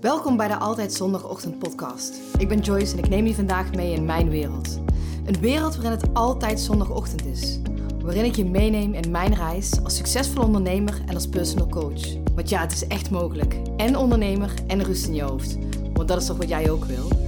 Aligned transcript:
Welkom 0.00 0.36
bij 0.36 0.48
de 0.48 0.56
Altijd 0.56 0.92
Zondagochtend 0.92 1.58
podcast. 1.58 2.14
Ik 2.36 2.48
ben 2.48 2.60
Joyce 2.60 2.92
en 2.92 2.98
ik 2.98 3.08
neem 3.08 3.26
je 3.26 3.34
vandaag 3.34 3.72
mee 3.72 3.92
in 3.92 4.04
mijn 4.04 4.28
wereld. 4.28 4.80
Een 5.26 5.40
wereld 5.40 5.74
waarin 5.76 5.98
het 5.98 6.14
altijd 6.14 6.60
zondagochtend 6.60 7.26
is. 7.26 7.60
Waarin 8.02 8.24
ik 8.24 8.34
je 8.36 8.44
meeneem 8.44 8.94
in 8.94 9.10
mijn 9.10 9.34
reis 9.34 9.84
als 9.84 9.96
succesvol 9.96 10.44
ondernemer 10.44 11.00
en 11.06 11.14
als 11.14 11.28
personal 11.28 11.68
coach. 11.68 12.14
Want 12.34 12.48
ja, 12.48 12.60
het 12.60 12.72
is 12.72 12.86
echt 12.86 13.10
mogelijk. 13.10 13.56
En 13.76 13.96
ondernemer 13.96 14.54
en 14.66 14.82
rust 14.82 15.06
in 15.06 15.14
je 15.14 15.22
hoofd. 15.22 15.58
Want 15.92 16.08
dat 16.08 16.20
is 16.20 16.26
toch 16.26 16.36
wat 16.36 16.48
jij 16.48 16.70
ook 16.70 16.84
wil? 16.84 17.27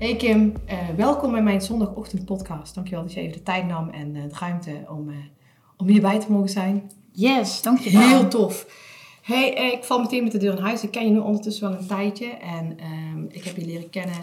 Hey 0.00 0.16
Kim, 0.16 0.52
uh, 0.70 0.88
welkom 0.96 1.30
bij 1.30 1.42
mijn 1.42 1.60
zondagochtend 1.60 2.24
podcast. 2.24 2.74
Dankjewel 2.74 3.02
dat 3.02 3.12
je 3.12 3.20
even 3.20 3.32
de 3.32 3.42
tijd 3.42 3.66
nam 3.66 3.88
en 3.88 4.14
uh, 4.14 4.22
de 4.22 4.34
ruimte 4.38 4.84
om, 4.88 5.08
uh, 5.08 5.16
om 5.76 5.86
hierbij 5.88 6.20
te 6.20 6.32
mogen 6.32 6.48
zijn. 6.48 6.90
Yes, 7.12 7.62
dankjewel. 7.62 8.08
Heel 8.08 8.28
tof. 8.28 8.66
Hey, 9.22 9.72
ik 9.72 9.84
val 9.84 10.00
meteen 10.00 10.22
met 10.22 10.32
de 10.32 10.38
deur 10.38 10.56
in 10.56 10.62
huis. 10.62 10.82
Ik 10.82 10.90
ken 10.90 11.04
je 11.04 11.10
nu 11.10 11.18
ondertussen 11.18 11.70
wel 11.70 11.78
een 11.78 11.86
tijdje. 11.86 12.26
En 12.26 12.76
um, 13.14 13.26
ik 13.28 13.44
heb 13.44 13.56
je 13.56 13.64
leren 13.64 13.90
kennen 13.90 14.16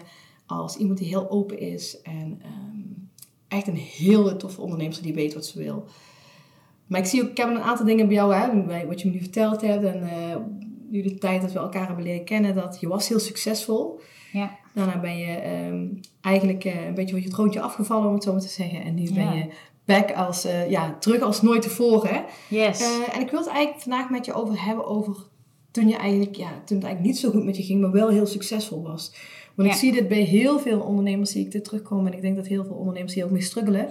als 0.46 0.78
iemand 0.78 1.00
die 1.00 1.08
heel 1.08 1.30
open 1.30 1.60
is. 1.60 2.02
En 2.02 2.42
um, 2.46 3.10
echt 3.48 3.68
een 3.68 3.76
hele 3.98 4.36
toffe 4.36 4.62
ondernemer 4.62 5.02
die 5.02 5.14
weet 5.14 5.34
wat 5.34 5.46
ze 5.46 5.60
wil. 5.60 5.86
Maar 6.88 7.00
ik 7.00 7.06
zie 7.06 7.22
ook, 7.24 7.30
ik 7.30 7.38
heb 7.38 7.50
een 7.50 7.62
aantal 7.62 7.86
dingen 7.86 8.08
bij 8.08 8.16
jou, 8.16 8.34
hè, 8.34 8.86
wat 8.88 9.02
je 9.02 9.08
me 9.08 9.14
nu 9.14 9.20
verteld 9.20 9.62
hebt. 9.62 9.84
En 9.84 10.10
nu 10.90 11.02
de 11.02 11.18
tijd 11.18 11.42
dat 11.42 11.52
we 11.52 11.60
elkaar 11.60 11.88
hebben 11.88 12.04
leren 12.04 12.26
kennen, 12.26 12.56
dat 12.56 12.78
je 12.80 12.88
was 12.88 13.08
heel 13.08 13.20
succesvol. 13.20 14.00
Ja. 14.32 14.58
Daarna 14.74 15.00
ben 15.00 15.18
je 15.18 15.66
um, 15.68 16.00
eigenlijk 16.22 16.66
uh, 16.66 16.86
een 16.86 16.94
beetje 16.94 17.14
van 17.14 17.24
je 17.24 17.30
troontje 17.30 17.62
afgevallen, 17.62 18.08
om 18.08 18.14
het 18.14 18.24
zo 18.24 18.32
maar 18.32 18.42
te 18.42 18.48
zeggen. 18.48 18.84
En 18.84 18.94
nu 18.94 19.14
ben 19.14 19.36
je 19.36 19.50
back 19.86 20.12
als, 20.12 20.46
uh, 20.46 20.70
ja, 20.70 20.98
terug 21.00 21.22
als 21.22 21.42
nooit 21.42 21.62
tevoren. 21.62 22.26
Yes. 22.50 22.82
Uh, 22.82 23.16
en 23.16 23.22
ik 23.22 23.30
wil 23.30 23.40
het 23.40 23.50
eigenlijk 23.50 23.82
vandaag 23.82 24.10
met 24.10 24.26
je 24.26 24.34
over 24.34 24.66
hebben 24.66 24.86
over 24.86 25.16
toen 25.72 25.88
je 25.88 25.96
eigenlijk, 25.96 26.36
ja, 26.36 26.50
toen 26.50 26.78
het 26.78 26.86
eigenlijk 26.86 27.02
niet 27.02 27.18
zo 27.18 27.30
goed 27.30 27.44
met 27.44 27.58
je 27.58 27.64
ging, 27.64 27.82
maar 27.82 27.92
wel 27.92 28.10
heel 28.10 28.26
succesvol 28.26 28.84
was. 28.84 29.16
Want 29.56 29.68
ja. 29.68 29.74
ik 29.74 29.80
zie 29.80 29.92
dit 29.92 30.08
bij 30.08 30.22
heel 30.22 30.60
veel 30.60 30.80
ondernemers, 30.80 31.32
zie 31.32 31.46
ik 31.46 31.52
dit 31.52 31.64
terugkomen. 31.64 32.12
En 32.12 32.18
ik 32.18 32.22
denk 32.22 32.36
dat 32.36 32.48
heel 32.48 32.66
veel 32.66 32.76
ondernemers 32.76 33.14
hier 33.14 33.26
ook 33.26 33.32
mee 33.32 33.42
struggelen. 33.42 33.90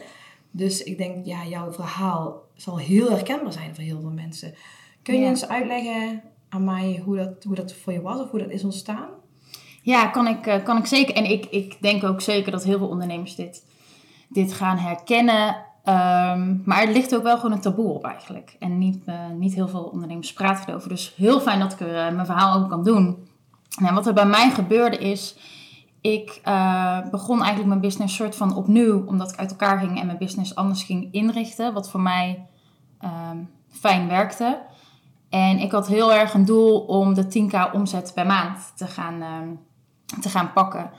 Dus 0.51 0.83
ik 0.83 0.99
denk, 0.99 1.27
ja, 1.27 1.47
jouw 1.47 1.73
verhaal 1.73 2.43
zal 2.55 2.79
heel 2.79 3.11
herkenbaar 3.11 3.53
zijn 3.53 3.75
voor 3.75 3.85
heel 3.85 4.01
veel 4.01 4.11
mensen. 4.11 4.55
Kun 5.03 5.15
je 5.15 5.21
ja. 5.21 5.29
eens 5.29 5.49
uitleggen 5.49 6.23
aan 6.49 6.65
mij 6.65 7.03
hoe 7.05 7.17
dat, 7.17 7.45
hoe 7.45 7.55
dat 7.55 7.73
voor 7.73 7.93
je 7.93 8.01
was 8.01 8.21
of 8.21 8.31
hoe 8.31 8.41
dat 8.41 8.51
is 8.51 8.65
ontstaan? 8.65 9.09
Ja, 9.83 10.07
kan 10.07 10.27
ik, 10.27 10.61
kan 10.65 10.77
ik 10.77 10.87
zeker. 10.87 11.15
En 11.15 11.31
ik, 11.31 11.47
ik 11.47 11.77
denk 11.81 12.05
ook 12.05 12.21
zeker 12.21 12.53
dat 12.53 12.65
heel 12.65 12.79
veel 12.79 12.89
ondernemers 12.89 13.35
dit, 13.35 13.67
dit 14.29 14.53
gaan 14.53 14.79
herkennen. 14.79 15.49
Um, 15.49 16.63
maar 16.65 16.83
er 16.83 16.93
ligt 16.93 17.17
ook 17.17 17.23
wel 17.23 17.37
gewoon 17.37 17.53
een 17.53 17.61
taboe 17.61 17.93
op 17.93 18.05
eigenlijk. 18.05 18.57
En 18.59 18.79
niet, 18.79 18.99
uh, 19.07 19.15
niet 19.39 19.55
heel 19.55 19.69
veel 19.69 19.85
ondernemers 19.85 20.33
praten 20.33 20.69
erover. 20.69 20.89
Dus 20.89 21.15
heel 21.17 21.41
fijn 21.41 21.61
dat 21.61 21.73
ik 21.73 21.81
er 21.81 22.09
uh, 22.09 22.15
mijn 22.15 22.27
verhaal 22.27 22.59
ook 22.59 22.69
kan 22.69 22.85
doen. 22.85 23.29
Nou, 23.81 23.95
wat 23.95 24.07
er 24.07 24.15
bij 24.15 24.27
mij 24.27 24.51
gebeurde 24.51 24.99
is... 24.99 25.37
Ik 26.01 26.41
begon 27.11 27.39
eigenlijk 27.39 27.69
mijn 27.69 27.81
business 27.81 28.15
soort 28.17 28.37
van 28.37 28.57
opnieuw. 28.57 29.07
Omdat 29.07 29.33
ik 29.33 29.39
uit 29.39 29.51
elkaar 29.51 29.79
ging 29.79 30.01
en 30.01 30.07
mijn 30.07 30.19
business 30.19 30.55
anders 30.55 30.83
ging 30.83 31.13
inrichten. 31.13 31.73
Wat 31.73 31.91
voor 31.91 32.01
mij 32.01 32.47
um, 33.05 33.51
fijn 33.69 34.09
werkte. 34.09 34.61
En 35.37 35.59
ik 35.59 35.73
had 35.73 35.87
heel 35.87 36.13
erg 36.13 36.35
een 36.35 36.45
doel 36.45 36.81
om 36.81 37.15
de 37.15 37.25
10k 37.25 37.73
omzet 37.73 38.13
per 38.15 38.27
maand 38.27 38.73
te 38.77 38.87
gaan 38.87 39.59
te 40.21 40.29
gaan 40.29 40.53
pakken. 40.53 40.91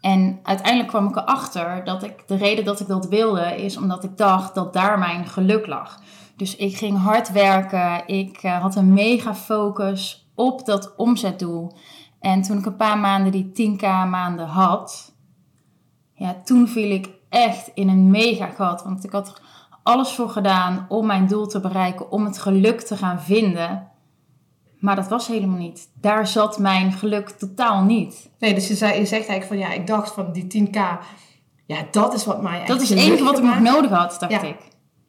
En 0.00 0.40
uiteindelijk 0.42 0.88
kwam 0.88 1.08
ik 1.08 1.16
erachter 1.16 1.84
dat 1.84 2.02
ik 2.02 2.28
de 2.28 2.36
reden 2.36 2.64
dat 2.64 2.80
ik 2.80 2.86
dat 2.86 3.08
wilde 3.08 3.62
is 3.62 3.76
omdat 3.76 4.04
ik 4.04 4.16
dacht 4.16 4.54
dat 4.54 4.72
daar 4.72 4.98
mijn 4.98 5.26
geluk 5.26 5.66
lag. 5.66 6.00
Dus 6.36 6.56
ik 6.56 6.76
ging 6.76 6.98
hard 6.98 7.32
werken. 7.32 8.06
Ik 8.06 8.42
uh, 8.42 8.60
had 8.60 8.76
een 8.76 8.92
mega 8.92 9.34
focus 9.34 10.30
op 10.34 10.66
dat 10.66 10.96
omzetdoel. 10.96 11.72
En 12.20 12.42
toen 12.42 12.58
ik 12.58 12.66
een 12.66 12.76
paar 12.76 12.98
maanden 12.98 13.32
die 13.32 13.76
10k 13.76 13.82
maanden 14.08 14.46
had, 14.46 15.14
ja, 16.14 16.36
toen 16.44 16.68
viel 16.68 16.90
ik 16.90 17.08
echt 17.28 17.70
in 17.74 17.88
een 17.88 18.10
mega 18.10 18.46
gat. 18.46 18.82
Want 18.82 19.04
ik 19.04 19.12
had 19.12 19.40
alles 19.82 20.12
voor 20.12 20.28
gedaan 20.28 20.86
om 20.88 21.06
mijn 21.06 21.26
doel 21.26 21.46
te 21.46 21.60
bereiken, 21.60 22.10
om 22.10 22.24
het 22.24 22.38
geluk 22.38 22.80
te 22.80 22.96
gaan 22.96 23.20
vinden. 23.20 23.89
Maar 24.80 24.96
dat 24.96 25.08
was 25.08 25.26
helemaal 25.26 25.58
niet. 25.58 25.88
Daar 26.00 26.26
zat 26.26 26.58
mijn 26.58 26.92
geluk 26.92 27.28
totaal 27.28 27.82
niet. 27.82 28.30
Nee, 28.38 28.54
dus 28.54 28.68
je, 28.68 28.74
zei, 28.74 28.98
je 28.98 29.06
zegt 29.06 29.28
eigenlijk 29.28 29.46
van 29.46 29.58
ja, 29.58 29.80
ik 29.80 29.86
dacht 29.86 30.12
van 30.12 30.32
die 30.32 30.68
10k, 30.68 30.78
ja, 31.66 31.76
dat 31.90 32.14
is 32.14 32.24
wat 32.24 32.42
mij. 32.42 32.66
Dat 32.66 32.80
is 32.80 32.88
het 32.88 32.98
enige 32.98 33.24
wat 33.24 33.38
ik 33.38 33.44
nog 33.44 33.60
nodig 33.60 33.90
had, 33.90 34.16
dacht 34.20 34.32
ja. 34.32 34.42
ik. 34.42 34.56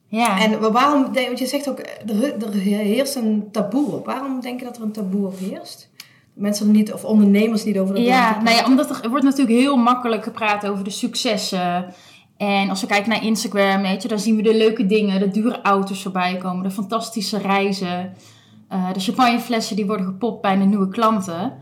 Ja. 0.08 0.40
En 0.40 0.72
waarom, 0.72 1.14
want 1.14 1.40
je 1.40 1.46
zegt 1.46 1.70
ook, 1.70 1.80
er, 1.80 2.44
er 2.44 2.54
heerst 2.54 3.16
een 3.16 3.48
taboe 3.52 3.92
op. 3.92 4.06
Waarom 4.06 4.42
denk 4.42 4.60
je 4.60 4.66
dat 4.66 4.78
er 4.78 4.84
een 4.84 4.92
taboe 4.92 5.26
op 5.26 5.40
heerst? 5.40 5.90
Mensen 6.34 6.68
er 6.68 6.74
niet, 6.74 6.94
of 6.94 7.04
ondernemers 7.04 7.64
niet 7.64 7.80
over 7.80 7.96
dat 7.96 8.04
Ja, 8.04 8.42
nou 8.42 8.56
ja, 8.56 8.66
omdat 8.66 8.90
er, 8.90 9.04
er 9.04 9.10
wordt 9.10 9.24
natuurlijk 9.24 9.60
heel 9.60 9.76
makkelijk 9.76 10.24
gepraat 10.24 10.68
over 10.68 10.84
de 10.84 10.90
successen. 10.90 11.94
En 12.38 12.70
als 12.70 12.82
we 12.82 12.88
kijken 12.88 13.10
naar 13.10 13.24
Instagram, 13.24 13.82
weet 13.82 14.02
je, 14.02 14.08
dan 14.08 14.20
zien 14.20 14.36
we 14.36 14.42
de 14.42 14.56
leuke 14.56 14.86
dingen, 14.86 15.20
de 15.20 15.30
dure 15.30 15.62
auto's 15.62 16.02
voorbij 16.02 16.38
komen, 16.38 16.64
de 16.64 16.72
fantastische 16.72 17.38
reizen. 17.38 18.14
Uh, 18.74 18.94
de 18.94 19.00
champagneflessen 19.00 19.76
die 19.76 19.86
worden 19.86 20.06
gepopt 20.06 20.42
bij 20.42 20.58
de 20.58 20.64
nieuwe 20.64 20.88
klanten. 20.88 21.54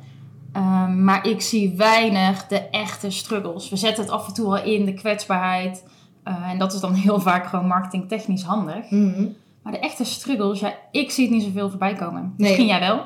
Uh, 0.56 0.88
maar 0.96 1.28
ik 1.28 1.42
zie 1.42 1.74
weinig 1.78 2.48
de 2.48 2.60
echte 2.60 3.10
struggles. 3.10 3.70
We 3.70 3.76
zetten 3.76 4.04
het 4.04 4.14
af 4.14 4.28
en 4.28 4.34
toe 4.34 4.46
al 4.46 4.64
in, 4.64 4.86
de 4.86 4.94
kwetsbaarheid. 4.94 5.84
Uh, 6.28 6.50
en 6.50 6.58
dat 6.58 6.74
is 6.74 6.80
dan 6.80 6.94
heel 6.94 7.20
vaak 7.20 7.48
gewoon 7.48 7.68
marketingtechnisch 7.68 8.44
handig. 8.44 8.90
Mm 8.90 9.14
-hmm. 9.14 9.36
Maar 9.64 9.74
de 9.74 9.80
echte 9.80 10.04
struggles, 10.04 10.60
ja, 10.60 10.74
ik 10.92 11.12
zie 11.12 11.26
het 11.26 11.34
niet 11.34 11.44
zoveel 11.44 11.70
voorbij 11.70 11.94
komen. 11.94 12.22
Nee. 12.22 12.34
Misschien 12.38 12.68
jij 12.68 12.80
wel? 12.80 13.02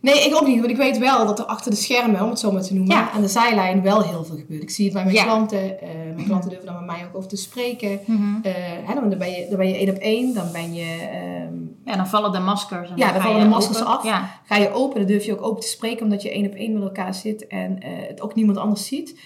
Nee, 0.00 0.24
ik 0.24 0.34
ook 0.34 0.46
niet. 0.46 0.58
Want 0.58 0.70
ik 0.70 0.76
weet 0.76 0.98
wel 0.98 1.26
dat 1.26 1.38
er 1.38 1.44
achter 1.44 1.70
de 1.70 1.76
schermen, 1.76 2.22
om 2.22 2.28
het 2.28 2.38
zo 2.38 2.52
maar 2.52 2.62
te 2.62 2.74
noemen, 2.74 2.96
ja. 2.96 3.10
aan 3.10 3.20
de 3.20 3.28
zijlijn 3.28 3.82
wel 3.82 4.02
heel 4.02 4.24
veel 4.24 4.36
gebeurt. 4.36 4.62
Ik 4.62 4.70
zie 4.70 4.84
het 4.84 4.94
bij 4.94 5.04
mijn 5.04 5.16
ja. 5.16 5.22
klanten. 5.22 5.64
Uh, 5.64 6.14
mijn 6.14 6.26
klanten 6.26 6.50
durven 6.50 6.66
dan 6.66 6.74
met 6.74 6.86
mij 6.86 7.04
ook 7.04 7.16
over 7.16 7.28
te 7.28 7.36
spreken. 7.36 8.00
Mm 8.04 8.16
-hmm. 8.16 8.40
uh, 8.46 8.52
hè, 8.88 8.94
dan, 8.94 9.18
ben 9.18 9.30
je, 9.30 9.46
dan 9.48 9.58
ben 9.58 9.68
je 9.68 9.74
één 9.74 9.88
op 9.88 9.96
één. 9.96 10.34
Dan 10.34 10.52
ben 10.52 10.74
je... 10.74 11.08
Um, 11.50 11.63
ja, 11.84 11.96
dan 11.96 12.06
vallen 12.06 12.32
de 12.32 12.38
maskers. 12.38 12.90
En 12.90 12.96
ja, 12.96 13.04
dan, 13.04 13.14
dan 13.14 13.22
vallen 13.22 13.40
de 13.40 13.48
maskers 13.48 13.80
open. 13.80 13.92
af. 13.92 14.04
Ja. 14.04 14.40
Ga 14.44 14.56
je 14.56 14.72
open, 14.72 14.98
dan 14.98 15.06
durf 15.06 15.24
je 15.24 15.32
ook 15.32 15.46
open 15.46 15.60
te 15.60 15.68
spreken. 15.68 16.02
Omdat 16.02 16.22
je 16.22 16.30
één 16.30 16.46
op 16.46 16.54
één 16.54 16.72
met 16.72 16.82
elkaar 16.82 17.14
zit. 17.14 17.46
En 17.46 17.72
uh, 17.72 18.08
het 18.08 18.20
ook 18.20 18.34
niemand 18.34 18.58
anders 18.58 18.86
ziet. 18.86 19.20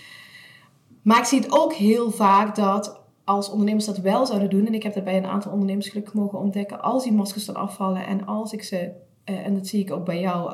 Maar 1.03 1.19
ik 1.19 1.25
zie 1.25 1.41
het 1.41 1.53
ook 1.53 1.73
heel 1.73 2.11
vaak 2.11 2.57
dat 2.57 3.01
als 3.25 3.51
ondernemers 3.51 3.85
dat 3.85 3.99
wel 3.99 4.27
zouden 4.27 4.51
doen. 4.51 4.67
En 4.67 4.75
ik 4.75 4.83
heb 4.83 4.95
dat 4.95 5.05
bij 5.05 5.17
een 5.17 5.27
aantal 5.27 5.53
ondernemers 5.53 5.89
gelukkig 5.89 6.15
mogen 6.15 6.39
ontdekken. 6.39 6.83
Als 6.83 7.03
die 7.03 7.13
maskers 7.13 7.45
dan 7.45 7.57
afvallen. 7.57 8.07
En 8.07 8.27
als 8.27 8.53
ik 8.53 8.63
ze... 8.63 8.91
en 9.25 9.55
dat 9.55 9.67
zie 9.67 9.81
ik 9.81 9.93
ook 9.93 10.05
bij 10.05 10.21
jou 10.21 10.53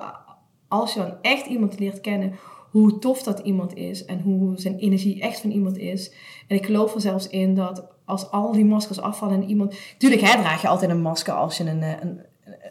als 0.74 0.94
je 0.94 1.00
dan 1.00 1.14
echt 1.22 1.46
iemand 1.46 1.78
leert 1.78 2.00
kennen, 2.00 2.34
hoe 2.70 2.98
tof 2.98 3.22
dat 3.22 3.38
iemand 3.38 3.74
is 3.74 4.04
en 4.04 4.20
hoe 4.20 4.60
zijn 4.60 4.78
energie 4.78 5.20
echt 5.20 5.40
van 5.40 5.50
iemand 5.50 5.78
is. 5.78 6.12
En 6.48 6.56
ik 6.56 6.66
geloof 6.66 6.94
er 6.94 7.00
zelfs 7.00 7.28
in 7.28 7.54
dat 7.54 7.86
als 8.04 8.30
al 8.30 8.52
die 8.52 8.64
maskers 8.64 9.00
afvallen 9.00 9.34
en 9.34 9.48
iemand... 9.48 9.74
Tuurlijk 9.98 10.22
hè, 10.22 10.40
draag 10.40 10.62
je 10.62 10.68
altijd 10.68 10.90
een 10.90 11.02
masker 11.02 11.34
als 11.34 11.56
je 11.56 11.64
een, 11.64 11.82
een 11.82 12.20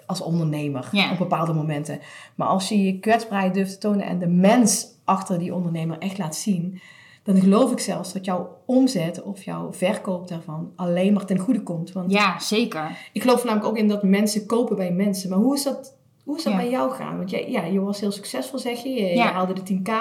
als 0.06 0.22
ondernemer 0.22 0.90
op 1.12 1.18
bepaalde 1.18 1.54
momenten. 1.54 2.00
Maar 2.36 2.48
als 2.48 2.70
je 2.70 2.84
je 2.84 3.00
kwetsbaarheid 3.00 3.54
durft 3.54 3.72
te 3.72 3.78
tonen 3.78 4.06
en 4.06 4.20
de 4.20 4.28
mens 4.28 4.88
achter 5.04 5.40
die 5.40 5.54
ondernemer 5.54 5.98
echt 5.98 6.18
laat 6.18 6.36
zien, 6.36 6.82
dan 7.24 7.36
geloof 7.36 7.72
ik 7.72 7.80
zelfs 7.80 8.14
dat 8.14 8.26
jouw 8.26 8.58
omzet 8.66 9.22
of 9.22 9.44
jouw 9.44 9.74
verkoop 9.74 10.28
daarvan 10.28 10.72
alleen 10.76 11.14
maar 11.14 11.26
ten 11.26 11.38
goede 11.38 11.64
komt. 11.64 11.92
Want 11.92 12.12
ja, 12.12 12.40
zeker. 12.40 12.98
Ik 13.14 13.22
geloof 13.22 13.44
namelijk 13.44 13.68
ook 13.68 13.78
in 13.78 13.88
dat 13.88 14.04
mensen 14.04 14.46
kopen 14.46 14.76
bij 14.76 14.92
mensen. 14.92 15.30
Maar 15.30 15.40
hoe 15.40 15.56
is 15.56 15.64
dat 15.64 15.96
hoe 16.24 16.38
is 16.38 16.44
dat 16.44 16.54
ja. 16.54 16.60
bij 16.60 16.70
jou 16.70 16.92
gaan? 16.92 17.18
Want 17.18 17.30
jij, 17.30 17.52
ja, 17.52 17.64
je 17.64 17.80
was 17.80 18.00
heel 18.00 18.12
succesvol, 18.12 18.60
zeg 18.60 18.84
je. 18.84 18.90
Je, 18.90 19.06
ja. 19.06 19.24
je 19.24 19.32
haalde 19.32 19.54
de 19.54 19.74
10k. 19.74 19.92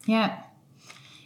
Ja. 0.00 0.44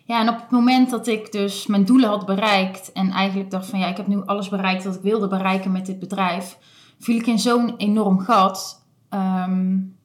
Ja, 0.08 0.20
en 0.20 0.28
op 0.28 0.40
het 0.40 0.50
moment 0.50 0.90
dat 0.90 1.06
ik 1.06 1.32
dus 1.32 1.66
mijn 1.66 1.84
doelen 1.84 2.08
had 2.08 2.26
bereikt... 2.26 2.92
en 2.92 3.10
eigenlijk 3.10 3.50
dacht 3.50 3.66
van 3.66 3.78
ja, 3.78 3.86
ik 3.86 3.96
heb 3.96 4.06
nu 4.06 4.22
alles 4.24 4.48
bereikt 4.48 4.84
wat 4.84 4.94
ik 4.94 5.02
wilde 5.02 5.28
bereiken 5.28 5.72
met 5.72 5.86
dit 5.86 5.98
bedrijf... 5.98 6.58
viel 6.98 7.16
ik 7.16 7.26
in 7.26 7.38
zo'n 7.38 7.76
enorm 7.76 8.20
gat. 8.20 8.86
Um, 9.10 9.96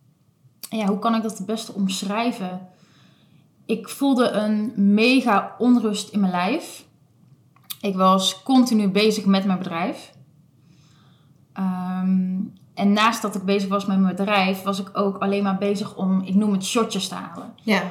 ja, 0.70 0.86
hoe 0.86 1.00
kan 1.00 1.16
ik 1.16 1.22
dat 1.22 1.38
het 1.38 1.46
beste 1.46 1.74
omschrijven? 1.74 2.68
Ik 3.66 3.90
voelde 3.90 4.30
een 4.30 4.74
mega 4.76 5.56
onrust 5.58 6.10
in 6.10 6.20
mijn 6.20 6.32
lijf. 6.32 6.86
Ik 7.82 7.96
was 7.96 8.44
continu 8.44 8.90
bezig 8.90 9.26
met 9.26 9.46
mijn 9.46 9.58
bedrijf. 9.58 10.14
Um, 11.58 12.54
en 12.74 12.94
naast 12.94 13.22
dat 13.22 13.36
ik 13.36 13.44
bezig 13.44 13.70
was 13.70 13.86
met 13.86 14.00
mijn 14.00 14.16
bedrijf, 14.16 14.62
was 14.62 14.80
ik 14.80 14.90
ook 14.94 15.18
alleen 15.18 15.44
maar 15.44 15.58
bezig 15.58 15.96
om, 15.96 16.22
ik 16.22 16.36
noem 16.36 16.52
het 16.52 16.66
shotjes 16.66 17.08
te 17.08 17.16
halen. 17.16 17.54
Ja. 17.62 17.82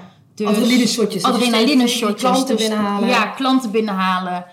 Dus 0.47 0.57
adrenaline 0.57 0.87
shotjes. 0.87 1.23
Adrenaline 1.23 1.89
shotjes. 1.89 2.21
Klanten 2.21 2.57
dus, 2.57 2.69
binnenhalen. 2.69 3.09
Ja, 3.09 3.27
klanten 3.27 3.71
binnenhalen. 3.71 4.45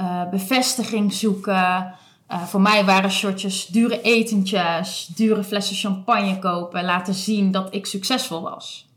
Uh, 0.00 0.28
bevestiging 0.30 1.12
zoeken. 1.12 1.94
Uh, 2.32 2.42
voor 2.42 2.60
mij 2.60 2.84
waren 2.84 3.10
shotjes 3.10 3.66
dure 3.66 4.00
etentjes, 4.00 5.10
dure 5.14 5.44
flessen 5.44 5.76
champagne 5.76 6.38
kopen, 6.38 6.84
laten 6.84 7.14
zien 7.14 7.50
dat 7.50 7.74
ik 7.74 7.86
succesvol 7.86 8.42
was. 8.42 8.88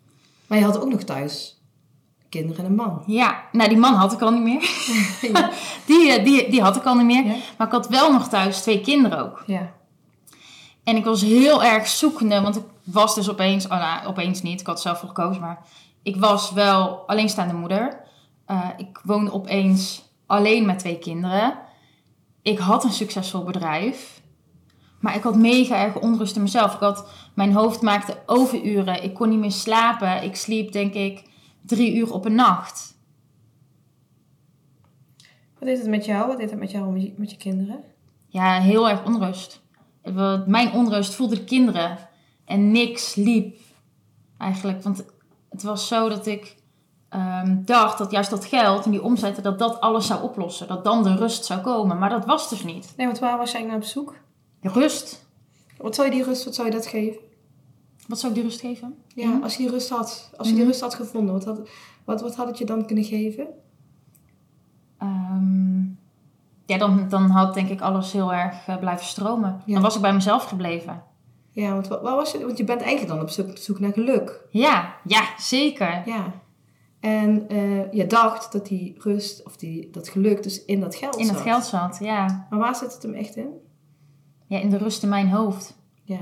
Maar 0.47 0.57
je 0.57 0.63
had 0.63 0.81
ook 0.81 0.89
nog 0.89 1.03
thuis 1.03 1.59
kinderen 2.29 2.65
en 2.65 2.71
een 2.71 2.75
man. 2.75 3.03
Ja, 3.05 3.43
nou 3.51 3.69
die 3.69 3.77
man 3.77 3.93
had 3.93 4.13
ik 4.13 4.21
al 4.21 4.31
niet 4.31 4.43
meer. 4.43 4.69
ja. 5.33 5.49
Die, 5.87 6.11
eh, 6.11 6.23
die, 6.23 6.49
die 6.49 6.61
had 6.61 6.75
ik 6.75 6.83
al 6.83 6.95
niet 6.95 7.05
meer. 7.05 7.25
Ja. 7.25 7.35
Maar 7.57 7.67
ik 7.67 7.73
had 7.73 7.87
wel 7.87 8.11
nog 8.11 8.27
thuis 8.27 8.61
twee 8.61 8.81
kinderen 8.81 9.19
ook. 9.19 9.43
ja. 9.45 9.71
En 10.83 10.95
ik 10.95 11.03
was 11.03 11.21
heel 11.21 11.63
erg 11.63 11.87
zoekende, 11.87 12.41
want 12.41 12.55
ik 12.55 12.63
was 12.83 13.15
dus 13.15 13.29
opeens, 13.29 13.65
oh 13.65 13.77
nou, 13.77 14.05
opeens 14.05 14.41
niet, 14.41 14.59
ik 14.59 14.67
had 14.67 14.81
zelf 14.81 14.99
voor 14.99 15.07
gekozen, 15.07 15.41
maar 15.41 15.65
ik 16.03 16.15
was 16.15 16.51
wel 16.51 17.07
alleenstaande 17.07 17.53
moeder. 17.53 18.03
Eh, 18.45 18.69
ik 18.77 19.01
woonde 19.03 19.33
opeens 19.33 20.09
alleen 20.25 20.65
met 20.65 20.79
twee 20.79 20.99
kinderen. 20.99 21.59
Ik 22.41 22.57
had 22.57 22.83
een 22.83 22.91
succesvol 22.91 23.43
bedrijf, 23.43 24.21
maar 24.99 25.15
ik 25.15 25.23
had 25.23 25.35
mega 25.35 25.83
erg 25.83 25.99
onrust 25.99 26.35
in 26.35 26.41
mezelf. 26.41 26.73
Ik 26.73 26.79
had, 26.79 27.09
mijn 27.33 27.53
hoofd 27.53 27.81
maakte 27.81 28.17
overuren, 28.25 29.03
ik 29.03 29.13
kon 29.13 29.29
niet 29.29 29.39
meer 29.39 29.51
slapen. 29.51 30.23
Ik 30.23 30.35
sliep 30.35 30.71
denk 30.71 30.93
ik 30.93 31.23
drie 31.61 31.95
uur 31.95 32.13
op 32.13 32.25
een 32.25 32.35
nacht. 32.35 32.99
Wat 35.59 35.69
deed 35.69 35.77
het 35.77 35.89
met 35.89 36.05
jou? 36.05 36.27
Wat 36.27 36.37
deed 36.37 36.49
het 36.49 36.59
met 36.59 36.71
jou 36.71 37.13
met 37.17 37.31
je, 37.31 37.37
kinderen? 37.37 37.83
Ja, 38.27 38.59
heel 38.59 38.89
erg 38.89 39.05
onrust. 39.05 39.61
Mijn 40.45 40.71
onrust 40.71 41.13
voelde 41.13 41.35
de 41.35 41.43
kinderen. 41.43 41.97
En 42.45 42.71
niks 42.71 43.15
liep 43.15 43.57
eigenlijk. 44.37 44.83
Want 44.83 45.05
het 45.51 45.63
was 45.63 45.87
zo 45.87 46.09
dat 46.09 46.25
ik 46.25 46.55
ehm, 47.09 47.57
dacht 47.65 47.97
dat 47.97 48.11
juist 48.11 48.29
dat 48.29 48.45
geld 48.45 48.85
en 48.85 48.91
die 48.91 49.03
omzetten, 49.03 49.43
dat 49.43 49.59
dat 49.59 49.79
alles 49.81 50.07
zou 50.07 50.21
oplossen. 50.23 50.67
Dat 50.67 50.83
dan 50.83 51.03
de 51.03 51.15
rust 51.15 51.45
zou 51.45 51.61
komen. 51.61 51.97
Maar 51.97 52.09
dat 52.09 52.25
was 52.25 52.49
dus 52.49 52.63
niet. 52.63 52.93
Nee, 52.97 53.05
want 53.07 53.19
waar 53.19 53.37
was 53.37 53.51
jij 53.51 53.63
naar 53.63 53.75
op 53.75 53.83
zoek? 53.83 54.15
De 54.61 54.69
rust. 54.69 55.25
Wat 55.77 55.95
zou 55.95 56.07
je 56.07 56.13
die 56.13 56.23
rust, 56.23 56.45
wat 56.45 56.55
zou 56.55 56.67
je 56.67 56.73
dat 56.73 56.85
geven? 56.87 57.21
Wat 58.07 58.19
zou 58.19 58.31
ik 58.33 58.37
die 58.39 58.47
rust 58.47 58.59
geven? 58.59 58.95
Ja, 59.07 59.27
Mhm. 59.29 59.43
als 59.43 59.55
je 59.55 59.61
die 59.63 59.71
rust 59.71 59.89
had, 59.89 60.31
als 60.37 60.47
je 60.47 60.53
die 60.53 60.61
Mhm. 60.63 60.71
rust 60.71 60.81
had 60.81 60.93
gevonden, 60.95 61.33
wat 61.33 61.45
had, 61.45 61.69
wat, 62.05 62.21
wat 62.21 62.35
had 62.35 62.47
het 62.47 62.57
je 62.57 62.65
dan 62.65 62.85
kunnen 62.85 63.03
geven? 63.03 63.47
Ehm, 64.97 65.81
ja, 66.65 66.77
dan, 66.77 67.09
dan 67.09 67.29
had 67.29 67.53
denk 67.53 67.69
ik 67.69 67.81
alles 67.81 68.11
heel 68.11 68.33
erg 68.33 68.67
eh, 68.67 68.77
blijven 68.77 69.05
stromen. 69.05 69.61
Ja. 69.65 69.73
Dan 69.73 69.81
was 69.83 69.95
ik 69.95 70.01
bij 70.01 70.13
mezelf 70.13 70.43
gebleven. 70.43 71.03
Ja, 71.51 71.73
want 71.73 71.87
wat, 71.87 72.01
waar 72.01 72.15
was 72.15 72.31
je? 72.31 72.45
Want 72.45 72.57
je 72.57 72.63
bent 72.63 72.81
eigenlijk 72.81 73.11
dan 73.11 73.45
op 73.47 73.57
zoek, 73.57 73.79
naar 73.79 73.93
geluk. 73.93 74.41
Ja, 74.49 74.95
ja, 75.03 75.23
zeker. 75.37 76.01
Ja. 76.05 76.33
En 76.99 77.49
eh, 77.49 77.91
je 77.91 78.07
dacht 78.07 78.51
dat 78.51 78.67
die 78.67 78.95
rust 78.97 79.43
of 79.45 79.57
die, 79.57 79.89
dat 79.89 80.09
geluk 80.09 80.43
dus 80.43 80.65
in 80.65 80.79
dat 80.79 80.95
geld 80.95 81.15
In 81.15 81.25
zat. 81.25 81.35
het 81.35 81.43
geld 81.43 81.65
zat, 81.65 81.97
ja. 81.99 82.47
Maar 82.49 82.59
waar 82.59 82.75
zit 82.75 82.93
het 82.93 83.03
hem 83.03 83.13
echt 83.13 83.35
in? 83.35 83.49
Ja, 84.47 84.59
in 84.59 84.69
de 84.69 84.77
rust 84.77 85.03
in 85.03 85.09
mijn 85.09 85.29
hoofd. 85.29 85.77
Ja. 86.03 86.19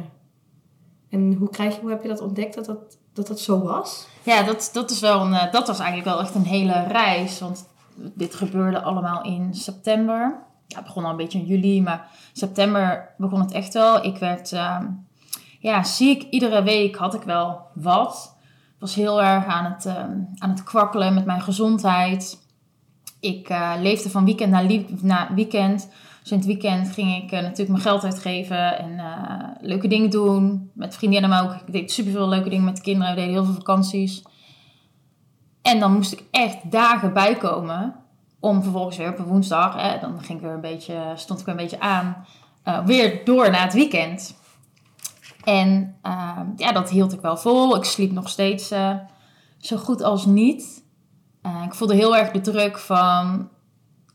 En 1.10 1.34
hoe, 1.34 1.50
krijg 1.50 1.76
je, 1.76 1.82
hoe 1.82 1.90
heb 1.90 2.02
je 2.02 2.08
dat 2.08 2.22
ontdekt 2.22 2.56
dat 2.56 2.66
dat, 2.66 2.98
dat, 3.14 3.28
dat 3.28 3.40
zo 3.40 3.60
was? 3.60 4.08
Ja, 4.24 4.44
dat, 4.44 4.70
dat, 4.74 4.92
is 4.92 5.00
wel 5.00 5.22
een, 5.22 5.34
eh, 5.34 5.52
dat 5.52 5.68
was 5.68 5.80
eigenlijk 5.80 6.10
wel 6.10 6.20
echt 6.20 6.36
een 6.36 6.46
hele 6.46 6.84
reis. 6.84 7.40
Want 7.40 7.68
dit 7.96 8.36
gebeurde 8.36 8.82
allemaal 8.82 9.24
in 9.24 9.54
september. 9.54 10.48
Ja, 10.68 10.76
het 10.76 10.86
begon 10.86 11.04
al 11.04 11.10
een 11.12 11.18
beetje 11.18 11.40
in 11.40 11.46
juli, 11.46 11.82
maar 11.82 12.10
september 12.34 13.14
begon 13.18 13.40
het 13.40 13.52
echt 13.52 13.74
wel. 13.74 14.06
Ik 14.06 14.18
werd 14.18 14.52
ehm, 14.52 14.86
ja, 15.60 15.84
ziek. 15.84 16.24
Iedere 16.30 16.64
week 16.64 16.96
had 16.96 17.14
ik 17.14 17.22
wel 17.22 17.62
wat. 17.74 18.38
Ik 18.74 18.80
was 18.80 18.96
heel 18.96 19.22
erg 19.22 19.46
aan 19.46 19.72
het, 19.72 19.86
ehm, 19.86 20.18
aan 20.38 20.50
het 20.50 20.64
kwakkelen 20.64 21.14
met 21.14 21.26
mijn 21.26 21.42
gezondheid. 21.42 22.48
Ik 23.20 23.50
eh, 23.50 23.74
leefde 23.80 24.10
van 24.10 24.26
weekend 24.26 24.52
naar, 24.52 24.66
naar 25.02 25.32
weekend. 25.36 25.90
Dus 26.22 26.32
in 26.32 26.38
het 26.38 26.46
weekend 26.46 26.92
ging 26.92 27.24
ik 27.24 27.32
eh, 27.32 27.42
natuurlijk 27.42 27.70
mijn 27.70 27.82
geld 27.82 28.04
uitgeven 28.04 28.78
en 28.78 29.00
eh, 29.00 29.48
leuke 29.62 29.88
dingen 29.88 30.10
doen. 30.10 30.72
Met 30.74 30.96
vriendinnen 30.96 31.30
maar 31.30 31.44
ook. 31.44 31.54
Ik 31.54 31.74
deed 31.74 31.92
superveel 31.92 32.30
leuke 32.30 32.50
dingen 32.50 32.66
met 32.66 32.76
de 32.76 32.82
kinderen. 32.82 33.14
We 33.14 33.20
deden 33.20 33.34
heel 33.34 33.46
veel 33.46 33.54
vakanties. 33.54 34.24
En 35.62 35.80
dan 35.80 35.94
moest 35.94 36.12
ik 36.12 36.24
echt 36.32 36.72
dagen 36.72 37.14
bijkomen. 37.14 37.96
Om 38.40 38.64
vervolgens 38.64 38.98
weer 38.98 39.10
op 39.10 39.18
woensdag, 39.18 39.76
hè, 39.82 40.00
dan 40.00 40.24
ging 40.24 40.40
ik 40.40 40.46
weer 40.46 40.54
een 40.54 40.62
beetje, 40.62 41.12
stond 41.16 41.40
ik 41.40 41.46
weer 41.46 41.56
een 41.56 41.62
beetje 41.62 41.80
aan. 41.80 42.26
weer 42.86 43.26
door 43.26 43.52
naar 43.52 43.64
het 43.64 43.74
weekend. 43.74 44.39
En 45.44 45.96
eh, 46.02 46.40
ja, 46.56 46.72
dat 46.72 46.90
hield 46.90 47.14
ik 47.14 47.22
wel 47.22 47.38
vol. 47.38 47.76
Ik 47.76 47.84
sliep 47.84 48.12
nog 48.12 48.30
steeds 48.30 48.72
eh, 48.72 48.96
zo 49.58 49.78
goed 49.78 50.04
als 50.04 50.26
niet. 50.26 50.84
Eh, 51.42 51.64
ik 51.66 51.74
voelde 51.74 51.96
heel 51.96 52.18
erg 52.18 52.32
de 52.32 52.42
druk 52.42 52.78
van... 52.78 53.50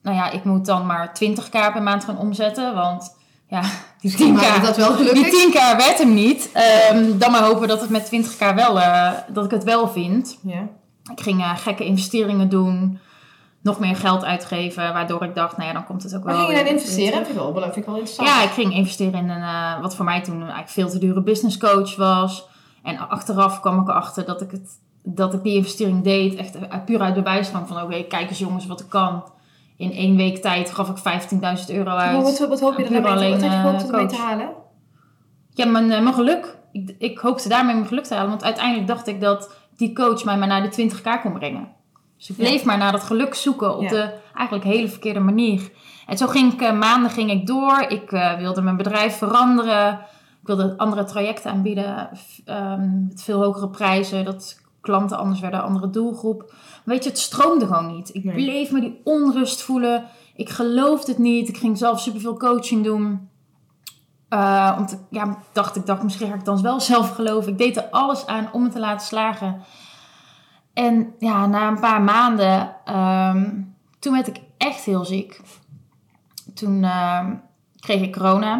Nou 0.03 0.17
ja, 0.17 0.31
ik 0.31 0.45
moet 0.45 0.67
dan 0.67 0.87
maar 0.87 1.17
20k 1.25 1.51
per 1.51 1.83
maand 1.83 2.05
gaan 2.05 2.19
omzetten. 2.19 2.75
Want 2.75 3.17
ja, 3.49 3.63
die 4.01 4.13
10k... 4.13 4.33
Maar 4.33 4.63
dat 4.63 4.77
wel 4.77 4.97
Die 4.97 5.07
gelukkig? 5.07 5.53
10k 5.53 5.77
werd 5.77 5.99
hem 5.99 6.15
niet. 6.15 6.51
Ehm, 6.53 7.19
dan 7.19 7.31
maar 7.31 7.43
hopen 7.43 7.69
dat 7.69 7.81
het 7.81 7.91
met 7.91 8.11
20k 8.15 8.55
wel, 8.55 8.81
eh, 8.81 9.13
dat 9.29 9.45
ik 9.45 9.51
het 9.51 9.65
wel 9.65 9.89
vind. 9.89 10.39
Ja. 10.43 10.69
Ik 11.13 11.21
ging 11.21 11.45
gekke 11.57 11.85
investeringen 11.85 12.49
doen. 12.49 12.99
Nog 13.65 13.79
meer 13.79 13.97
geld 13.97 14.25
uitgeven. 14.25 14.93
Waardoor 14.93 15.25
ik 15.25 15.35
dacht, 15.35 15.57
nou 15.57 15.69
ja, 15.69 15.75
dan 15.75 15.85
komt 15.85 16.03
het 16.03 16.17
ook 16.17 16.25
wel 16.25 16.37
ging 16.37 16.49
je 16.49 16.65
dan 16.65 16.73
investeren? 16.73 17.13
vind 17.13 17.29
ik 17.29 17.35
wel, 17.35 17.53
vind 17.53 17.77
ik 17.77 17.85
wel 17.85 17.95
interessant. 17.95 18.29
Ja, 18.29 18.43
ik 18.43 18.51
ging 18.51 18.75
investeren 18.75 19.15
in 19.15 19.29
een, 19.29 19.43
eh, 19.43 19.81
wat 19.81 19.97
voor 19.97 20.05
mij 20.05 20.23
toen 20.23 20.41
eigenlijk 20.41 20.69
veel 20.69 20.89
te 20.89 20.99
dure 20.99 21.23
business 21.23 21.59
coach 21.59 21.97
was. 21.97 22.49
En 22.83 23.09
achteraf 23.09 23.61
kwam 23.61 23.81
ik 23.81 23.89
erachter 23.89 24.25
dat 24.25 24.41
ik, 24.41 24.51
het, 24.51 24.81
dat 25.03 25.35
ik 25.35 25.43
die 25.43 25.55
investering 25.55 26.05
deed. 26.05 26.35
Echt 26.35 26.85
puur 26.85 27.01
uit 27.01 27.15
bewijs 27.15 27.49
van, 27.49 27.67
van 27.67 27.83
oké, 27.83 28.03
kijk 28.03 28.29
eens 28.29 28.39
jongens 28.39 28.67
wat 28.67 28.81
ik 28.81 28.89
kan. 28.89 29.25
In 29.77 29.93
één 29.93 30.17
week 30.17 30.43
tijd 30.43 30.71
gaf 30.71 30.89
ik 30.89 30.97
15.000 30.97 31.75
euro 31.75 31.91
uit. 31.91 32.13
Maar 32.13 32.23
wat, 32.23 32.39
wat 32.39 32.61
hoop 32.61 32.79
je 32.79 32.85
er 32.85 33.03
wat 33.03 33.11
alleen, 33.11 33.33
had 33.33 33.43
je 33.43 33.49
gehoopt 33.49 33.83
eh, 33.83 33.89
ermee 33.89 34.07
te 34.07 34.17
halen? 34.17 34.49
Ja, 35.51 35.67
mijn, 35.67 35.93
eh, 35.93 36.03
mijn 36.03 36.15
geluk. 36.15 36.59
Ik, 36.73 36.95
ik 36.99 37.19
hoopte 37.19 37.49
daarmee 37.49 37.75
mijn 37.75 37.87
geluk 37.87 38.05
te 38.05 38.15
halen. 38.15 38.31
Want 38.31 38.45
uiteindelijk 38.45 38.87
dacht 38.87 39.07
ik 39.07 39.21
dat 39.21 39.51
die 39.77 39.95
coach 39.95 40.25
mij 40.25 40.39
maar 40.39 40.49
naar 40.49 40.71
de 40.71 40.91
20k 40.91 41.23
kon 41.23 41.33
brengen. 41.33 41.69
Dus 42.17 42.31
ik 42.31 42.37
Ja. 42.37 42.45
bleef 42.45 42.65
maar 42.65 42.79
naar 42.79 42.93
dat 42.93 43.03
geluk 43.03 43.35
zoeken 43.35 43.77
op 43.77 43.83
Ja. 43.83 43.89
de 43.89 44.15
eigenlijk 44.35 44.67
hele 44.67 44.89
verkeerde 44.89 45.21
manier. 45.21 45.71
En 46.07 46.19
zo 46.19 46.27
ging 46.27 46.53
ik, 46.53 46.61
eh, 46.61 46.73
maanden 46.79 47.11
ging 47.11 47.31
ik 47.31 47.47
door. 47.47 47.81
Ik 47.89 48.13
eh, 48.13 48.37
wilde 48.37 48.61
mijn 48.63 48.77
bedrijf 48.77 49.17
veranderen. 49.19 49.93
Ik 50.41 50.47
wilde 50.51 50.75
andere 50.77 51.05
trajecten 51.05 51.51
aanbieden. 51.51 52.09
ehm, 52.45 53.07
met 53.07 53.23
veel 53.23 53.43
hogere 53.43 53.69
prijzen. 53.69 54.25
Dat 54.25 54.61
klanten 54.81 55.17
anders 55.19 55.41
werden, 55.41 55.63
andere 55.63 55.91
doelgroep. 55.91 56.55
Weet 56.85 57.05
je, 57.05 57.11
het 57.11 57.19
stroomde 57.19 57.67
gewoon 57.67 57.95
niet. 57.97 58.15
Ik 58.15 58.25
Nee. 58.25 58.35
bleef 58.35 58.71
me 58.71 58.81
die 58.81 59.01
onrust 59.05 59.63
voelen. 59.63 60.05
Ik 60.35 60.49
geloofde 60.51 61.11
het 61.13 61.21
niet. 61.21 61.49
Ik 61.49 61.57
ging 61.57 61.79
zelf 61.79 62.01
superveel 62.01 62.37
coaching 62.37 62.85
doen. 62.85 63.29
Eh, 64.29 64.75
om 64.79 64.87
te, 64.87 64.99
ja, 65.11 65.39
dacht 65.53 65.77
ik, 65.77 65.87
dacht, 65.87 66.03
misschien 66.03 66.29
ga 66.29 66.35
ik 66.35 66.45
dan 66.45 66.63
wel 66.63 66.81
zelf 66.81 67.11
geloven. 67.15 67.53
Ik 67.53 67.59
deed 67.59 67.77
er 67.77 67.89
alles 67.91 68.27
aan 68.27 68.49
om 68.53 68.63
het 68.63 68.73
te 68.73 68.79
laten 68.81 69.07
slagen. 69.07 69.63
En 70.75 71.15
ja, 71.19 71.47
na 71.47 71.69
een 71.69 71.81
paar 71.81 72.03
maanden, 72.03 72.77
ehm, 72.85 73.51
toen 73.99 74.13
werd 74.13 74.27
ik 74.27 74.41
echt 74.59 74.85
heel 74.85 75.05
ziek. 75.05 75.41
Toen 76.55 76.85
ehm, 76.85 77.35
kreeg 77.81 78.03
ik 78.03 78.13
corona. 78.13 78.55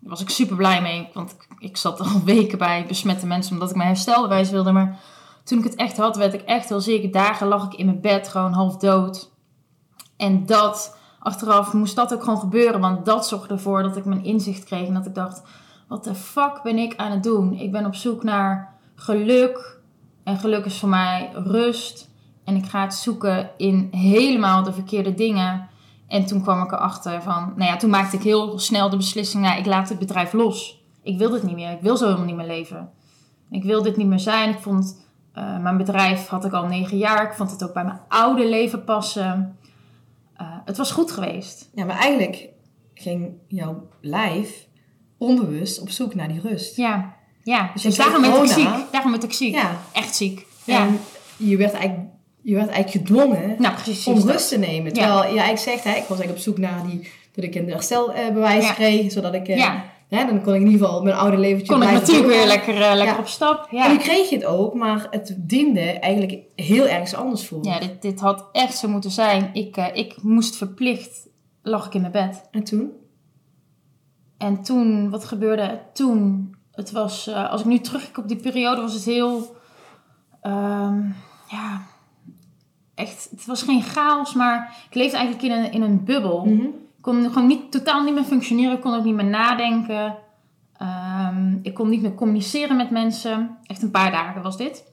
Daar 0.00 0.10
was 0.10 0.20
ik 0.20 0.30
super 0.30 0.56
blij 0.56 0.82
mee, 0.82 1.08
want 1.12 1.36
ik, 1.58 1.76
zat 1.76 2.00
al 2.00 2.24
weken 2.34 2.58
bij 2.58 2.84
besmette 2.88 3.26
mensen 3.26 3.52
omdat 3.52 3.70
ik 3.70 3.76
mijn 3.76 3.88
herstelbewijs 3.88 4.50
wilde. 4.50 4.72
Maar 4.72 4.98
toen 5.44 5.58
ik 5.58 5.64
het 5.64 5.74
echt 5.74 5.96
had, 5.96 6.16
werd 6.16 6.34
ik 6.34 6.42
echt 6.42 6.68
heel 6.68 6.80
ziek. 6.80 7.12
Dagen 7.12 7.46
lag 7.46 7.64
ik 7.64 7.74
in 7.74 7.86
mijn 7.86 8.00
bed, 8.00 8.28
gewoon 8.28 8.52
half 8.52 8.76
dood. 8.76 9.32
En 10.16 10.46
dat, 10.46 10.98
achteraf 11.18 11.72
moest 11.72 11.96
dat 11.96 12.14
ook 12.14 12.22
gewoon 12.22 12.38
gebeuren, 12.38 12.80
want 12.80 13.04
dat 13.04 13.28
zorgde 13.28 13.54
ervoor 13.54 13.82
dat 13.82 13.96
ik 13.96 14.04
mijn 14.04 14.24
inzicht 14.24 14.64
kreeg. 14.64 14.88
En 14.88 14.94
dat 14.94 15.06
ik 15.06 15.14
dacht, 15.14 15.42
wat 15.88 16.04
de 16.04 16.14
fuck 16.14 16.60
ben 16.62 16.78
ik 16.78 16.96
aan 16.96 17.10
het 17.10 17.22
doen? 17.22 17.52
Ik 17.52 17.72
ben 17.72 17.86
op 17.86 17.94
zoek 17.94 18.22
naar 18.22 18.74
geluk. 18.94 19.82
En 20.24 20.36
geluk 20.36 20.64
is 20.64 20.78
voor 20.78 20.88
mij 20.88 21.30
rust. 21.34 22.10
En 22.44 22.56
ik 22.56 22.66
ga 22.66 22.82
het 22.82 22.94
zoeken 22.94 23.50
in 23.56 23.88
helemaal 23.90 24.62
de 24.62 24.72
verkeerde 24.72 25.14
dingen. 25.14 25.68
En 26.08 26.26
toen 26.26 26.42
kwam 26.42 26.62
ik 26.62 26.72
erachter 26.72 27.22
van, 27.22 27.52
nou 27.56 27.70
ja, 27.70 27.76
toen 27.76 27.90
maakte 27.90 28.16
ik 28.16 28.22
heel 28.22 28.58
snel 28.58 28.90
de 28.90 28.96
beslissing, 28.96 29.42
nou, 29.42 29.58
ik 29.58 29.66
laat 29.66 29.88
het 29.88 29.98
bedrijf 29.98 30.32
los. 30.32 30.82
Ik 31.02 31.18
wil 31.18 31.30
dit 31.30 31.42
niet 31.42 31.54
meer. 31.54 31.70
Ik 31.70 31.80
wil 31.80 31.96
zo 31.96 32.04
helemaal 32.04 32.26
niet 32.26 32.36
meer 32.36 32.46
leven. 32.46 32.90
Ik 33.50 33.64
wil 33.64 33.82
dit 33.82 33.96
niet 33.96 34.06
meer 34.06 34.18
zijn. 34.18 34.50
Ik 34.50 34.58
vond, 34.58 35.06
eh, 35.32 35.58
mijn 35.58 35.76
bedrijf 35.76 36.26
had 36.26 36.44
ik 36.44 36.52
al 36.52 36.66
negen 36.66 36.96
jaar. 36.96 37.26
Ik 37.26 37.32
vond 37.32 37.50
het 37.50 37.64
ook 37.64 37.72
bij 37.72 37.84
mijn 37.84 38.00
oude 38.08 38.48
leven 38.48 38.84
passen. 38.84 39.58
Eh, 40.36 40.46
het 40.64 40.76
was 40.76 40.90
goed 40.90 41.12
geweest. 41.12 41.70
Ja, 41.74 41.84
maar 41.84 41.96
eigenlijk 41.96 42.48
ging 42.94 43.32
jouw 43.48 43.88
lijf 44.00 44.68
onbewust 45.18 45.80
op 45.80 45.90
zoek 45.90 46.14
naar 46.14 46.28
die 46.28 46.40
rust. 46.40 46.76
Ja, 46.76 47.13
ja. 47.44 47.70
Dus 47.72 47.82
Dus, 47.82 47.96
daarom 47.96 48.22
werd 48.22 48.42
ik 48.42 48.46
ziek. 48.50 48.68
Daarom 48.90 49.10
werd 49.10 49.24
ik 49.24 49.32
ziek. 49.32 49.54
Ja. 49.54 49.80
Echt 49.92 50.16
ziek. 50.16 50.46
Ja. 50.64 50.86
En 50.86 50.98
je 51.36 51.56
werd 51.56 51.72
eigenlijk, 51.72 52.08
je 52.42 52.54
werd 52.54 52.68
eigenlijk 52.70 53.06
gedwongen 53.06 53.54
nou, 53.58 53.74
precies. 53.74 54.06
om 54.06 54.18
rust 54.30 54.48
te 54.48 54.58
nemen. 54.58 54.92
Terwijl 54.92 55.18
je 55.20 55.26
eigenlijk 55.40 55.58
zegt, 55.58 55.84
hè, 55.84 55.90
ik 55.90 56.04
was 56.08 56.18
eigenlijk 56.18 56.30
op 56.30 56.38
zoek 56.38 56.58
naar 56.58 56.82
die, 56.86 57.08
dat 57.34 57.44
ik 57.44 57.54
een 57.54 57.68
herstelbewijs 57.68 58.64
Ja. 58.64 58.72
kreeg. 58.72 59.12
Zodat 59.12 59.34
ik, 59.34 59.48
eh, 59.48 59.56
Ja. 59.56 59.84
hè, 60.08 60.26
dan 60.26 60.42
kon 60.42 60.54
ik 60.54 60.60
in 60.60 60.66
ieder 60.70 60.86
geval 60.86 61.02
mijn 61.02 61.16
oude 61.16 61.36
leventje 61.36 61.72
Kon 61.72 61.82
ik 61.82 61.90
natuurlijk 61.90 62.26
weer 62.26 62.46
lekker, 62.46 62.74
eh, 62.74 62.94
lekker 62.94 63.14
Ja. 63.14 63.18
op 63.18 63.26
stap. 63.26 63.66
En 63.70 63.76
Ja. 63.76 63.88
nu 63.88 63.96
kreeg 63.96 64.28
je 64.30 64.36
het 64.36 64.44
ook, 64.44 64.74
maar 64.74 65.06
het 65.10 65.34
diende 65.38 65.80
eigenlijk 65.80 66.38
heel 66.56 66.86
ergens 66.88 67.14
anders 67.14 67.46
voor. 67.46 67.58
Ja, 67.64 67.78
dit, 67.78 68.02
dit 68.02 68.20
had 68.20 68.48
echt 68.52 68.76
zo 68.78 68.88
moeten 68.88 69.10
zijn. 69.10 69.50
Ik, 69.52 69.76
eh, 69.76 69.86
ik 69.92 70.14
moest 70.22 70.56
verplicht, 70.56 71.26
lag 71.62 71.86
ik 71.86 71.94
in 71.94 72.00
mijn 72.00 72.12
bed. 72.12 72.48
En 72.50 72.64
toen? 72.64 72.90
En 74.38 74.62
toen, 74.62 75.10
wat 75.10 75.24
gebeurde 75.24 75.80
toen? 75.92 76.54
Het 76.74 76.90
was, 76.90 77.26
eh, 77.26 77.50
als 77.50 77.60
ik 77.60 77.66
nu 77.66 77.78
terugkijk 77.78 78.18
op 78.18 78.28
die 78.28 78.36
periode, 78.36 78.80
was 78.80 78.94
het 78.94 79.04
heel, 79.04 79.56
ehm, 80.40 81.02
ja, 81.48 81.82
echt, 82.94 83.28
het 83.30 83.46
was 83.46 83.62
geen 83.62 83.82
chaos, 83.82 84.34
maar 84.34 84.76
ik 84.88 84.94
leefde 84.94 85.16
eigenlijk 85.16 85.46
in 85.46 85.64
een, 85.64 85.72
in 85.72 85.82
een 85.82 86.04
bubbel. 86.04 86.44
Mhm. 86.44 86.62
Ik 86.62 87.10
kon 87.12 87.24
gewoon 87.24 87.46
niet, 87.46 87.72
totaal 87.72 88.02
niet 88.02 88.14
meer 88.14 88.24
functioneren. 88.24 88.72
Ik 88.76 88.80
kon 88.80 88.94
ook 88.94 89.04
niet 89.04 89.14
meer 89.14 89.24
nadenken. 89.24 90.16
Ehm, 90.76 91.58
ik 91.62 91.74
kon 91.74 91.88
niet 91.88 92.02
meer 92.02 92.14
communiceren 92.14 92.76
met 92.76 92.90
mensen. 92.90 93.58
Echt 93.66 93.82
een 93.82 93.90
paar 93.90 94.10
dagen 94.10 94.42
was 94.42 94.56
dit. 94.56 94.92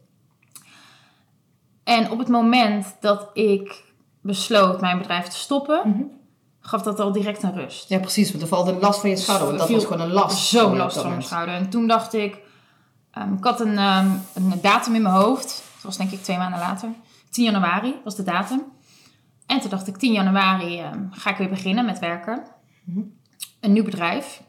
En 1.83 2.11
op 2.11 2.19
het 2.19 2.27
moment 2.27 2.97
dat 3.00 3.29
ik 3.33 3.83
besloot 4.21 4.81
mijn 4.81 4.97
bedrijf 4.97 5.27
te 5.27 5.38
stoppen, 5.38 5.81
Mhm. 5.89 6.03
Gaf 6.62 6.82
dat 6.82 7.00
al 7.00 7.12
direct 7.12 7.44
een 7.44 7.53
rust. 7.53 7.89
Ja, 7.89 8.00
precies. 8.00 8.30
Want 8.30 8.41
er 8.41 8.48
valt 8.48 8.68
een 8.68 8.80
last 8.80 9.00
van 9.00 9.10
je 9.10 9.15
schouder. 9.15 9.48
Want 9.48 9.60
dat 9.60 9.70
was 9.70 9.84
gewoon 9.86 10.01
een 10.01 10.12
last. 10.12 10.38
Zo 10.38 10.60
voor 10.62 10.72
je 10.72 10.77
last 10.77 10.98
van 10.98 11.10
mijn 11.10 11.24
schouder. 11.24 11.56
En 11.56 11.70
toen 11.70 11.88
dacht 11.88 12.13
ik, 12.13 12.38
ehm, 13.12 13.34
ik 13.34 13.44
had 13.44 13.60
een, 13.60 13.77
ehm, 13.77 14.10
een 14.34 14.53
datum 14.62 14.96
in 14.96 15.01
mijn 15.01 15.15
hoofd. 15.15 15.63
Dat 15.74 15.84
was 15.84 15.98
denk 15.98 16.12
ik 16.12 16.24
twee 16.24 16.38
maanden 16.38 16.60
later. 16.60 16.89
10 17.30 17.44
januari 17.44 17.96
was 18.03 18.15
de 18.15 18.24
datum. 18.24 18.63
En 19.46 19.60
toen 19.60 19.70
dacht 19.70 19.88
ik, 19.88 19.98
10 19.98 20.13
januari 20.13 20.80
ehm, 20.80 21.00
ga 21.12 21.30
ik 21.30 21.38
weer 21.38 21.50
beginnen 21.50 21.86
met 21.86 22.00
werken. 22.00 22.44
Mhm. 22.84 23.00
Een 23.60 23.74
nieuw 23.74 23.84
bedrijf. 23.84 24.41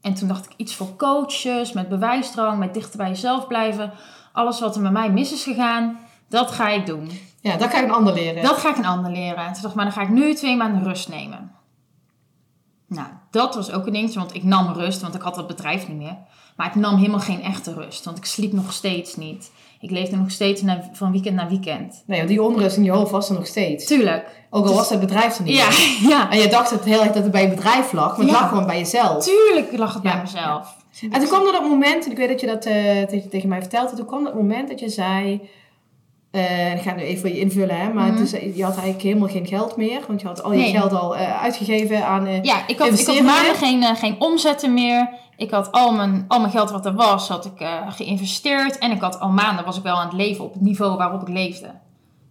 En 0.00 0.14
toen 0.14 0.28
dacht 0.28 0.44
ik 0.44 0.52
iets 0.56 0.74
voor 0.74 0.96
coaches, 0.96 1.72
met 1.72 1.88
bewijsdrang, 1.88 2.58
met 2.58 2.74
dichter 2.74 2.96
bij 2.96 3.08
jezelf 3.08 3.46
blijven. 3.46 3.92
Alles 4.32 4.60
wat 4.60 4.76
er 4.76 4.82
met 4.82 4.92
mij 4.92 5.10
mis 5.10 5.32
is 5.32 5.42
gegaan, 5.42 5.98
dat 6.28 6.50
ga 6.50 6.68
ik 6.68 6.86
doen. 6.86 7.10
Ja, 7.40 7.56
dat 7.56 7.70
ga 7.70 7.78
ik 7.78 7.84
een 7.84 7.90
ander 7.90 8.14
leren. 8.14 8.42
Dat 8.42 8.56
ga 8.56 8.70
ik 8.70 8.76
een 8.76 8.86
ander 8.86 9.10
leren. 9.10 9.36
En 9.36 9.52
toen 9.52 9.62
dacht 9.62 9.64
ik, 9.64 9.74
maar 9.74 9.84
dan 9.84 9.94
ga 9.94 10.02
ik 10.02 10.08
nu 10.08 10.34
twee 10.34 10.56
maanden 10.56 10.84
rust 10.84 11.08
nemen. 11.08 11.52
Nou, 12.88 13.06
dat 13.30 13.54
was 13.54 13.72
ook 13.72 13.86
een 13.86 13.92
dingetje, 13.92 14.18
want 14.18 14.34
ik 14.34 14.42
nam 14.42 14.72
rust, 14.72 15.00
want 15.00 15.14
ik 15.14 15.22
had 15.22 15.34
dat 15.34 15.46
bedrijf 15.46 15.88
niet 15.88 15.96
meer. 15.96 16.16
Maar 16.56 16.66
ik 16.66 16.74
nam 16.74 16.96
helemaal 16.96 17.20
geen 17.20 17.42
echte 17.42 17.72
rust, 17.74 18.04
want 18.04 18.18
ik 18.18 18.24
sliep 18.24 18.52
nog 18.52 18.72
steeds 18.72 19.16
niet. 19.16 19.50
Ik 19.80 19.90
leefde 19.90 20.16
nog 20.16 20.30
steeds 20.30 20.62
naar- 20.62 20.88
van 20.92 21.12
weekend 21.12 21.34
naar 21.36 21.48
weekend. 21.48 22.02
Nee, 22.06 22.16
want 22.18 22.28
die 22.30 22.42
onrust 22.42 22.76
in 22.76 22.84
je 22.84 22.90
hoofd 22.90 23.10
was 23.10 23.28
er 23.28 23.34
nog 23.34 23.46
steeds. 23.46 23.86
Tuurlijk. 23.86 24.46
Ook 24.50 24.66
al 24.66 24.74
was 24.74 24.90
het 24.90 25.00
bedrijf 25.00 25.36
er 25.38 25.44
niet 25.44 25.56
Ja, 25.56 25.68
meer. 25.68 25.98
ja. 26.12 26.30
En 26.30 26.38
je 26.38 26.48
dacht 26.48 26.70
het 26.70 26.84
heel 26.84 27.00
erg 27.02 27.12
dat 27.12 27.22
het 27.22 27.32
bij 27.32 27.42
je 27.42 27.48
bedrijf 27.48 27.92
lag, 27.92 28.10
maar 28.10 28.26
het 28.26 28.34
Ja. 28.34 28.40
lag 28.40 28.48
gewoon 28.48 28.66
bij 28.66 28.78
jezelf. 28.78 29.24
Tuurlijk 29.24 29.76
lag 29.76 29.94
het 29.94 30.02
Ja, 30.02 30.12
bij 30.12 30.20
mezelf. 30.22 30.76
En 31.00 31.10
toen 31.20 31.28
kwam 31.28 31.46
er 31.46 31.52
dat 31.52 31.62
moment, 31.68 32.04
en 32.04 32.10
ik 32.10 32.16
weet 32.16 32.28
dat 32.28 32.40
je 32.40 32.46
dat 32.46 32.64
eh, 32.64 33.02
tegen, 33.02 33.30
tegen 33.30 33.48
mij 33.48 33.60
vertelde, 33.60 33.96
toen 33.96 34.06
kwam 34.06 34.24
dat 34.24 34.34
moment 34.34 34.68
dat 34.68 34.80
je 34.80 34.88
zei, 34.88 35.48
eh, 36.30 36.74
ik 36.74 36.82
ga 36.82 36.94
nu 36.94 37.02
even 37.02 37.20
voor 37.20 37.28
je 37.28 37.38
invullen, 37.40 37.80
hè, 37.80 37.92
maar 37.92 38.16
dus, 38.16 38.30
je 38.30 38.62
had 38.64 38.72
eigenlijk 38.74 39.02
helemaal 39.02 39.28
geen 39.28 39.46
geld 39.46 39.76
meer, 39.76 40.00
want 40.06 40.20
je 40.20 40.26
had 40.26 40.42
al 40.42 40.52
je 40.52 40.58
Nee. 40.58 40.70
geld 40.70 40.92
al 40.92 41.16
eh, 41.16 41.42
uitgegeven 41.42 42.06
aan... 42.06 42.26
eh, 42.26 42.42
Ja, 42.42 42.66
ik 42.66 42.78
had, 42.78 42.98
ik 42.98 43.06
had 43.06 43.20
maanden 43.20 43.54
geen, 43.54 43.96
geen 43.96 44.16
omzetten 44.20 44.74
meer. 44.74 45.08
Ik 45.36 45.50
had 45.50 45.72
al 45.72 45.92
mijn, 45.92 46.24
al 46.28 46.40
mijn 46.40 46.52
geld 46.52 46.70
wat 46.70 46.86
er 46.86 46.94
was, 46.94 47.28
had 47.28 47.44
ik 47.44 47.66
geïnvesteerd. 47.88 48.78
En 48.78 48.90
ik 48.90 49.00
had 49.00 49.20
al 49.20 49.28
maanden, 49.28 49.64
was 49.64 49.76
ik 49.76 49.82
wel 49.82 49.96
aan 49.96 50.06
het 50.06 50.16
leven 50.16 50.44
op 50.44 50.52
het 50.52 50.62
niveau 50.62 50.96
waarop 50.96 51.22
ik 51.22 51.28
leefde. 51.28 51.70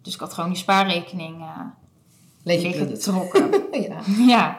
Dus 0.01 0.13
ik 0.13 0.19
had 0.19 0.33
gewoon 0.33 0.49
die 0.49 0.57
spaarrekening 0.59 1.35
leeg 2.43 2.61
ja. 3.87 4.25
ja. 4.27 4.57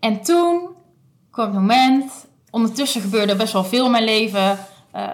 En 0.00 0.20
toen 0.22 0.68
kwam 1.30 1.44
het 1.46 1.54
moment. 1.54 2.26
Ondertussen 2.50 3.00
gebeurde 3.00 3.36
best 3.36 3.52
wel 3.52 3.64
veel 3.64 3.84
in 3.84 3.90
mijn 3.90 4.04
leven. 4.04 4.50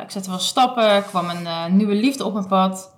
Ik 0.03 0.11
zette 0.11 0.31
wel 0.31 0.39
stappen. 0.39 1.05
Kwam 1.05 1.29
een 1.31 1.77
nieuwe 1.77 1.95
liefde 1.95 2.25
op 2.25 2.33
mijn 2.33 2.47
pad. 2.47 2.97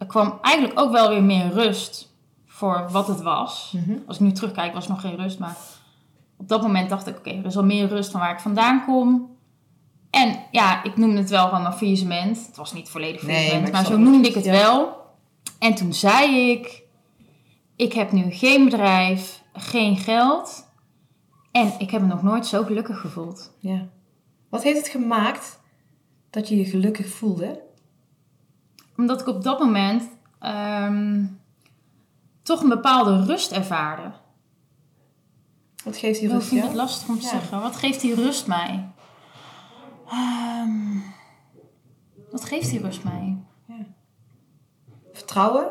Er 0.00 0.06
kwam 0.06 0.38
eigenlijk 0.42 0.80
ook 0.80 0.92
wel 0.92 1.08
weer 1.08 1.22
meer 1.22 1.50
rust 1.52 2.14
voor 2.46 2.88
wat 2.90 3.06
het 3.06 3.22
was. 3.22 3.72
Mhm. 3.76 3.98
Als 4.06 4.16
ik 4.16 4.22
nu 4.22 4.32
terugkijk, 4.32 4.74
was 4.74 4.84
er 4.84 4.90
nog 4.90 5.00
geen 5.00 5.16
rust. 5.16 5.38
Maar 5.38 5.56
op 6.36 6.48
dat 6.48 6.62
moment 6.62 6.88
dacht 6.90 7.06
ik, 7.06 7.16
oké, 7.18 7.30
er 7.30 7.44
is 7.46 7.56
al 7.56 7.64
meer 7.64 7.88
rust 7.88 8.10
van 8.10 8.20
waar 8.20 8.32
ik 8.32 8.40
vandaan 8.40 8.84
kom. 8.84 9.36
En 10.10 10.38
ja, 10.50 10.82
ik 10.84 10.96
noemde 10.96 11.18
het 11.20 11.30
wel 11.30 11.44
gewoon 11.46 11.62
mijn 11.62 11.74
faillissement. 11.74 12.46
Het 12.46 12.56
was 12.56 12.72
niet 12.72 12.88
volledig 12.88 13.22
Nee, 13.22 13.34
faillissement, 13.36 13.72
maar 13.72 13.84
zo 13.84 13.96
noemde 13.98 14.28
ik 14.28 14.34
het 14.34 14.44
Ja. 14.44 14.50
wel. 14.52 14.96
En 15.58 15.74
toen 15.74 15.92
zei 15.94 16.50
ik, 16.50 16.82
ik 17.76 17.92
heb 17.92 18.12
nu 18.12 18.30
geen 18.30 18.64
bedrijf, 18.64 19.42
geen 19.52 19.96
geld. 19.96 20.68
En 21.52 21.72
ik 21.78 21.90
heb 21.90 22.00
me 22.00 22.06
nog 22.06 22.22
nooit 22.22 22.46
zo 22.46 22.62
gelukkig 22.64 23.00
gevoeld. 23.00 23.52
ja. 23.58 23.86
Wat 24.48 24.62
heeft 24.62 24.78
het 24.78 24.88
gemaakt 24.88 25.60
dat 26.30 26.48
je 26.48 26.56
je 26.56 26.64
gelukkig 26.64 27.08
voelde? 27.08 27.60
Omdat 29.00 29.20
ik 29.20 29.26
op 29.26 29.42
dat 29.42 29.58
moment 29.58 30.02
ehm, 30.38 31.24
toch 32.42 32.62
een 32.62 32.68
bepaalde 32.68 33.24
rust 33.24 33.52
ervaarde. 33.52 34.02
Wat 35.84 35.96
geeft 35.96 36.20
die 36.20 36.28
Ik 36.28 36.34
rust 36.34 36.48
vind 36.48 36.60
jou? 36.60 36.72
het 36.72 36.80
lastig 36.82 37.08
om 37.08 37.18
te 37.18 37.22
Ja. 37.24 37.28
zeggen. 37.30 37.60
Wat 37.60 37.76
geeft 37.76 38.00
die 38.00 38.14
rust 38.14 38.46
mij? 38.46 38.88
Ehm, 40.10 40.98
wat 42.30 42.44
geeft 42.44 42.70
die 42.70 42.80
rust 42.80 43.04
mij? 43.04 43.36
Vertrouwen? 45.12 45.66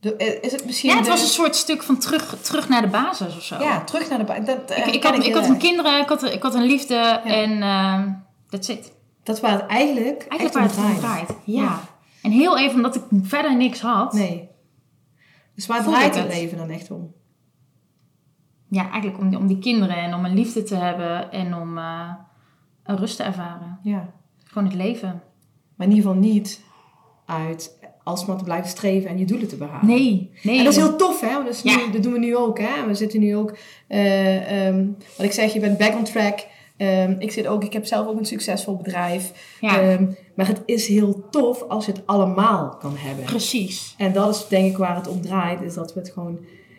De, 0.00 0.16
eh, 0.16 0.42
is 0.42 0.52
het 0.52 0.64
misschien 0.64 0.90
Ja, 0.90 0.96
het 0.96 1.04
de- 1.04 1.10
was 1.10 1.20
een 1.22 1.26
soort 1.26 1.56
stuk 1.56 1.82
van 1.82 1.98
terug, 1.98 2.40
terug 2.40 2.68
naar 2.68 2.82
de 2.82 2.88
basis 2.88 3.36
of 3.36 3.42
zo. 3.42 3.58
Ja, 3.62 3.84
terug 3.84 4.08
naar 4.08 4.18
de... 4.18 4.24
ba- 4.24 4.38
Dat, 4.40 4.70
eh, 4.70 4.86
ik, 4.86 4.94
ik, 4.94 5.02
had, 5.04 5.24
ik 5.24 5.34
een 5.34 5.58
kinderen, 5.58 6.00
ik 6.00 6.08
had, 6.08 6.22
ik 6.22 6.42
had 6.42 6.54
een 6.54 6.62
liefde 6.66 6.96
en 7.24 7.62
ehm 7.62 8.12
that's 8.48 8.68
it. 8.68 8.92
Dat 9.22 9.40
waar 9.40 9.52
het 9.52 9.66
eigenlijk, 9.66 10.26
Eigenlijk 10.28 10.52
waar 10.52 10.62
het 10.62 10.76
om 10.76 10.82
draait. 10.82 10.98
draait. 10.98 11.30
Ja. 11.44 11.80
En 12.22 12.30
heel 12.30 12.58
even 12.58 12.74
omdat 12.76 12.94
ik 12.96 13.02
verder 13.22 13.56
niks 13.56 13.80
had. 13.80 14.12
Nee. 14.12 14.48
Dus 15.54 15.66
waar 15.66 15.82
draait 15.84 16.14
het 16.14 16.26
leven 16.28 16.58
dan 16.58 16.70
echt 16.70 16.90
om? 16.90 17.12
Ja, 18.68 18.90
eigenlijk 18.90 19.18
om, 19.18 19.34
om 19.36 19.46
die 19.46 19.58
kinderen 19.58 19.96
en 19.96 20.14
om 20.14 20.24
een 20.24 20.34
liefde 20.34 20.62
te 20.62 20.74
hebben 20.76 21.32
en 21.32 21.54
om 21.54 21.78
eh, 21.78 22.10
een 22.84 22.96
rust 22.96 23.16
te 23.16 23.22
ervaren. 23.22 23.78
Ja. 23.82 24.12
Gewoon 24.44 24.64
het 24.68 24.76
leven. 24.76 25.22
Maar 25.76 25.86
in 25.86 25.92
ieder 25.94 26.10
geval 26.10 26.22
niet 26.28 26.60
uit 27.26 27.78
alsmaar 28.04 28.36
te 28.36 28.44
blijven 28.44 28.68
streven 28.68 29.10
en 29.10 29.18
je 29.18 29.24
doelen 29.24 29.48
te 29.48 29.56
behalen. 29.56 29.86
Nee, 29.86 30.30
nee. 30.42 30.58
En 30.58 30.64
dat 30.64 30.72
is 30.72 30.78
heel 30.78 30.96
tof, 30.96 31.20
hè? 31.20 31.48
Is 31.48 31.62
nu- 31.62 31.90
dat 31.92 32.02
doen 32.02 32.12
we 32.12 32.18
nu 32.18 32.36
ook, 32.36 32.58
hè? 32.58 32.86
We 32.86 32.94
zitten 32.94 33.20
nu 33.20 33.36
ook... 33.36 33.56
eh, 33.88 34.66
ehm, 34.68 34.86
wat 35.16 35.26
ik 35.26 35.32
zeg, 35.32 35.52
je 35.52 35.60
bent 35.60 35.78
back 35.78 35.94
on 35.94 36.04
track. 36.04 36.46
Ehm, 36.76 37.14
ik 37.18 37.32
zit 37.32 37.46
ook... 37.46 37.64
Ik 37.64 37.72
heb 37.72 37.86
zelf 37.86 38.06
ook 38.06 38.18
een 38.18 38.24
succesvol 38.26 38.76
bedrijf. 38.76 39.56
Ja, 39.60 39.80
Ehm, 39.80 40.06
maar 40.34 40.46
het 40.46 40.62
is 40.66 40.86
heel 40.88 41.28
tof 41.30 41.62
als 41.62 41.86
je 41.86 41.92
het 41.92 42.06
allemaal 42.06 42.76
kan 42.76 42.92
hebben. 42.96 43.24
precies. 43.24 43.94
En 43.98 44.12
dat 44.12 44.34
is 44.34 44.48
denk 44.48 44.70
ik 44.70 44.76
waar 44.76 44.96
het 44.96 45.08
om 45.08 45.20
draait. 45.20 45.62
Is 45.62 45.74
dat 45.74 45.94
we 45.94 46.00
het 46.00 46.10
gewoon... 46.10 46.38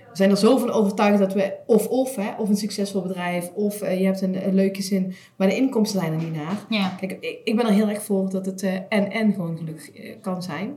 We 0.10 0.24
zijn 0.24 0.30
er 0.30 0.38
zo 0.38 0.58
van 0.58 0.72
overtuigd 0.72 1.20
dat 1.20 1.34
we 1.34 1.54
of-of, 1.66 2.16
hè? 2.16 2.30
Of 2.38 2.50
een 2.50 2.58
succesvol 2.58 3.02
bedrijf. 3.02 3.50
Of 3.54 3.82
eh, 3.82 4.00
je 4.00 4.06
hebt 4.06 4.22
een, 4.22 4.48
een 4.48 4.54
leuke 4.56 4.82
zin. 4.82 5.14
Maar 5.36 5.48
de 5.48 5.56
inkomsten 5.56 6.00
zijn 6.00 6.14
er 6.14 6.20
niet 6.24 6.36
naar. 6.36 6.66
Ja, 6.70 6.90
Kijk, 7.00 7.12
ik, 7.12 7.40
ik 7.44 7.56
ben 7.56 7.66
er 7.66 7.74
heel 7.74 7.88
erg 7.90 8.02
voor 8.04 8.30
dat 8.30 8.46
het 8.46 8.64
eh, 8.64 8.74
en-en 8.90 9.34
gewoon 9.34 9.58
gelukkig 9.58 9.92
eh, 9.92 10.16
kan 10.22 10.44
zijn. 10.44 10.76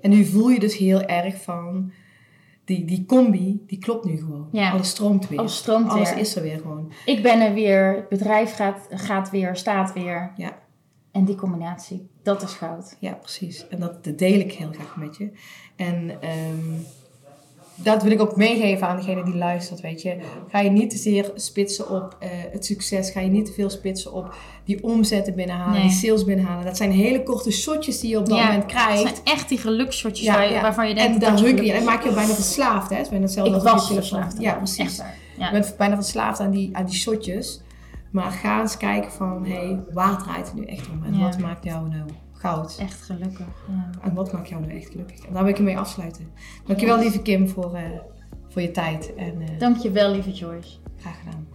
En 0.00 0.10
nu 0.10 0.24
voel 0.24 0.48
je 0.48 0.58
dus 0.58 0.76
heel 0.76 1.02
erg 1.02 1.42
van... 1.42 1.92
Die, 2.68 2.84
die 2.84 3.04
combi, 3.06 3.64
die 3.66 3.78
klopt 3.78 4.04
nu 4.04 4.16
gewoon. 4.16 4.48
Ja. 4.52 4.70
Alles 4.70 4.88
stroomt 4.88 5.28
weer. 5.28 5.38
alles 5.38 5.56
stroomt 5.56 5.90
Alles 5.90 6.10
weer. 6.10 6.18
is 6.18 6.36
er 6.36 6.42
weer 6.42 6.58
gewoon. 6.58 6.92
Ik 7.04 7.22
ben 7.22 7.40
er 7.40 7.54
weer, 7.54 7.94
het 7.96 8.08
bedrijf 8.08 8.54
gaat, 8.54 8.86
gaat 8.90 9.30
weer, 9.30 9.56
staat 9.56 9.92
weer. 9.92 10.32
Ja. 10.36 10.58
En 11.12 11.24
die 11.24 11.34
combinatie, 11.34 12.08
dat 12.22 12.42
is 12.42 12.52
goud. 12.52 12.96
Ja, 13.00 13.12
precies. 13.12 13.68
En 13.68 13.80
dat, 13.80 14.04
dat 14.04 14.18
deel 14.18 14.40
ik 14.40 14.52
heel 14.52 14.72
graag 14.72 14.96
met 14.96 15.16
je. 15.16 15.30
En 15.76 16.20
ehm, 16.20 16.72
dat 17.82 18.02
wil 18.02 18.12
ik 18.12 18.20
ook 18.20 18.36
meegeven 18.36 18.88
aan 18.88 18.96
degene 18.96 19.24
die 19.24 19.34
luistert, 19.36 19.80
weet 19.80 20.02
je. 20.02 20.16
Ga 20.48 20.60
je 20.60 20.70
niet 20.70 20.90
te 20.90 20.96
zeer 20.96 21.30
spitsen 21.34 21.90
op 21.90 22.16
eh, 22.18 22.28
het 22.52 22.64
succes. 22.64 23.10
Ga 23.10 23.20
je 23.20 23.28
niet 23.28 23.46
te 23.46 23.52
veel 23.52 23.70
spitsen 23.70 24.12
op 24.12 24.34
die 24.64 24.82
omzetten 24.84 25.34
binnenhalen, 25.34 25.72
Nee. 25.72 25.82
die 25.88 25.90
sales 25.96 26.24
binnenhalen. 26.24 26.64
Dat 26.64 26.76
zijn 26.76 26.90
hele 26.90 27.22
korte 27.22 27.50
shotjes 27.50 28.00
die 28.00 28.10
je 28.10 28.18
op 28.18 28.26
dat 28.28 28.38
Ja, 28.38 28.44
moment 28.46 28.66
krijgt. 28.66 29.00
zijn 29.00 29.14
echt 29.24 29.48
die 29.48 29.58
gelukshotjes 29.58 30.26
Ja, 30.26 30.34
waar 30.34 30.50
ja. 30.50 30.60
waarvan 30.60 30.88
je 30.88 30.94
denkt... 30.94 31.12
En 31.14 31.20
dat 31.20 31.38
daar 31.38 31.64
je 31.64 31.72
En 31.72 31.84
maak 31.84 32.04
je 32.04 32.12
bijna 32.12 32.32
verslaafd, 32.34 32.90
hè? 32.90 32.96
Het 32.96 33.12
is 33.12 33.18
hetzelfde 33.18 33.56
Ik 33.56 33.62
als 33.66 33.88
je 33.88 33.94
verslaafd. 33.94 34.36
Ja, 34.40 34.54
precies. 34.54 34.96
Je 35.38 35.48
bent 35.52 35.74
bijna 35.78 35.94
verslaafd 35.94 36.40
aan 36.40 36.50
die, 36.50 36.76
aan 36.76 36.84
die 36.86 36.94
shotjes. 36.94 37.60
Maar 38.10 38.30
ga 38.30 38.60
eens 38.60 38.76
kijken 38.76 39.12
van, 39.12 39.46
hé, 39.46 39.54
hey, 39.54 39.80
waar 39.92 40.22
draait 40.22 40.46
het 40.46 40.54
nu 40.54 40.64
echt 40.64 40.88
om? 40.88 41.04
En 41.04 41.20
wat 41.20 41.38
maakt 41.38 41.64
jou 41.64 41.88
nou 41.88 42.02
goud? 42.38 42.76
Echt 42.80 43.02
gelukkig. 43.02 43.46
Ja. 43.68 43.90
En 44.02 44.14
wat 44.14 44.32
maakt 44.32 44.48
jou 44.48 44.60
nou 44.60 44.72
echt 44.76 44.90
gelukkig? 44.90 45.26
En 45.26 45.32
daar 45.32 45.42
wil 45.42 45.52
ik 45.52 45.58
ermee 45.58 45.78
afsluiten. 45.78 46.32
Dankjewel, 46.66 46.98
lieve 46.98 47.22
Kim, 47.22 47.48
voor, 47.48 47.74
eh, 47.74 47.82
voor 48.48 48.62
je 48.62 48.70
tijd. 48.70 49.14
En 49.14 49.40
eh, 49.40 49.58
Dankjewel, 49.58 50.10
lieve 50.10 50.32
Joyce. 50.32 50.76
graag 50.96 51.18
gedaan. 51.18 51.46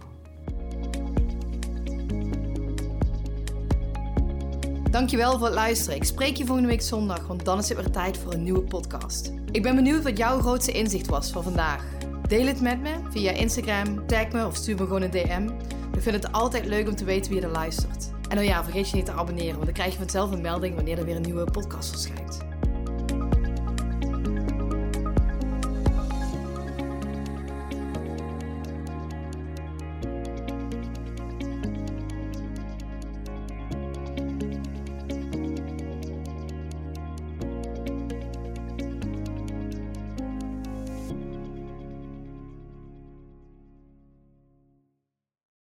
Dankjewel 4.90 5.32
voor 5.38 5.46
het 5.46 5.54
luisteren. 5.54 5.96
Ik 5.96 6.04
spreek 6.04 6.36
je 6.36 6.44
volgende 6.44 6.68
week 6.70 6.82
zondag, 6.82 7.26
want 7.26 7.44
dan 7.44 7.58
is 7.58 7.68
het 7.68 7.78
weer 7.78 7.90
tijd 7.90 8.18
voor 8.18 8.32
een 8.32 8.42
nieuwe 8.42 8.62
podcast. 8.62 9.32
Ik 9.50 9.62
ben 9.62 9.74
benieuwd 9.74 10.02
wat 10.02 10.18
jouw 10.18 10.38
grootste 10.38 10.72
inzicht 10.72 11.06
was 11.06 11.30
van 11.30 11.42
vandaag. 11.42 11.84
Deel 12.28 12.46
het 12.46 12.60
met 12.60 12.80
me 12.80 12.94
via 13.10 13.30
Instagram, 13.30 14.06
tag 14.06 14.32
me 14.32 14.46
of 14.46 14.56
stuur 14.56 14.76
me 14.76 14.82
gewoon 14.82 15.02
een 15.02 15.10
DM. 15.10 15.48
Ik 15.94 16.02
vind 16.02 16.14
het 16.22 16.32
altijd 16.32 16.66
leuk 16.66 16.88
om 16.88 16.96
te 16.96 17.04
weten 17.04 17.32
wie 17.32 17.40
er 17.40 17.50
luistert. 17.50 18.13
En 18.28 18.38
oh 18.38 18.44
ja, 18.44 18.64
vergeet 18.64 18.90
je 18.90 18.96
niet 18.96 19.06
te 19.06 19.12
abonneren, 19.12 19.52
want 19.52 19.64
dan 19.64 19.74
krijg 19.74 19.92
je 19.92 19.98
vanzelf 19.98 20.30
een 20.30 20.40
melding 20.40 20.74
wanneer 20.74 20.98
er 20.98 21.04
weer 21.04 21.16
een 21.16 21.22
nieuwe 21.22 21.50
podcast 21.50 21.90
verschijnt. 21.90 22.53